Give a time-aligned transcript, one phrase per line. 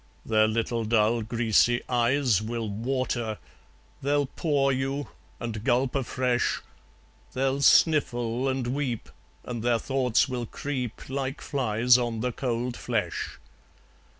[0.25, 3.37] Their little dull greasy eyes will water;
[4.01, 6.59] They'll paw you, and gulp afresh.
[7.33, 9.09] They'll sniffle and weep,
[9.45, 13.37] and their thoughts will creep Like flies on the cold flesh.